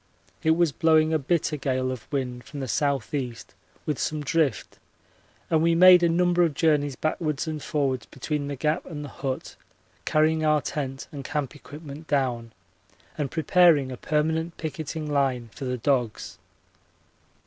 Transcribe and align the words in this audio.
It 0.41 0.57
was 0.57 0.71
blowing 0.71 1.13
a 1.13 1.19
bitter 1.19 1.57
gale 1.57 1.91
of 1.91 2.11
wind 2.11 2.43
from 2.45 2.59
the 2.59 2.63
S.E. 2.63 3.33
with 3.85 3.99
some 3.99 4.23
drift 4.23 4.79
and 5.47 5.61
we 5.61 5.75
made 5.75 6.01
a 6.01 6.09
number 6.09 6.41
of 6.41 6.55
journeys 6.55 6.95
backwards 6.95 7.45
and 7.47 7.61
forwards 7.61 8.07
between 8.07 8.47
the 8.47 8.55
Gap 8.55 8.83
and 8.87 9.05
the 9.05 9.09
hut, 9.09 9.55
carrying 10.05 10.43
our 10.43 10.59
tent 10.59 11.07
and 11.11 11.23
camp 11.23 11.55
equipment 11.55 12.07
down 12.07 12.51
and 13.15 13.29
preparing 13.29 13.91
a 13.91 13.95
permanent 13.97 14.57
picketing 14.57 15.05
line 15.05 15.51
for 15.53 15.65
the 15.65 15.77
dogs. 15.77 16.39